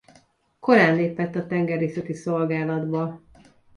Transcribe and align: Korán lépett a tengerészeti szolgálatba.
Korán 0.59 0.95
lépett 0.95 1.35
a 1.35 1.45
tengerészeti 1.47 2.13
szolgálatba. 2.13 3.21